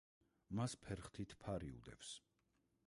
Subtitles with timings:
[0.59, 2.13] მას ფერხთით ფარი უდევს.